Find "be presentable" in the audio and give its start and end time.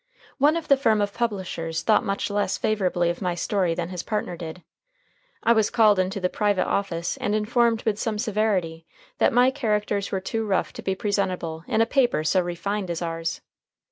10.81-11.63